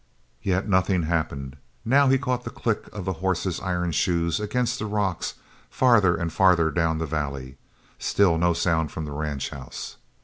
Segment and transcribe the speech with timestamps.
[0.41, 1.57] Yet nothing happened.
[1.85, 5.35] Now he caught the click of the horses' iron shoes against the rocks
[5.69, 7.57] farther and farther down the valley.
[7.99, 9.97] Still no sound from the ranch house.